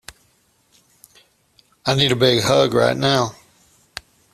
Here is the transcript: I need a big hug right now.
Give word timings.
I 1.85 1.93
need 1.93 2.11
a 2.11 2.15
big 2.15 2.41
hug 2.41 2.73
right 2.73 2.97
now. 2.97 3.35